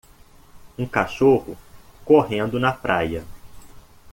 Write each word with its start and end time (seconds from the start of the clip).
Um 0.79 0.87
cachorro 0.87 1.55
correndo 2.03 2.59
na 2.59 2.71
praia. 2.73 3.23